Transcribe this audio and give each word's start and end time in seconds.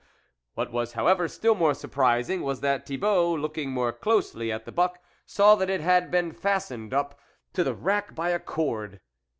What 0.55 0.71
was, 0.71 0.93
however, 0.93 1.27
still 1.27 1.53
more 1.53 1.75
surprising 1.75 2.41
was 2.41 2.61
that 2.61 2.87
Thibault, 2.87 3.35
looking 3.37 3.69
more 3.69 3.93
closely 3.93 4.51
at 4.51 4.65
the 4.65 4.71
buck, 4.71 4.97
saw 5.27 5.53
that 5.53 5.69
it 5.69 5.79
had 5.81 6.09
been 6.09 6.31
fastened 6.31 6.91
up 6.91 7.19
to 7.53 7.63
the 7.63 7.75
rack 7.75 8.15
by 8.15 8.29
a 8.31 8.39
cord. 8.39 8.99